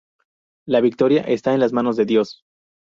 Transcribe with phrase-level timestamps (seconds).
[0.65, 2.41] La victoria está en las manos de Dios...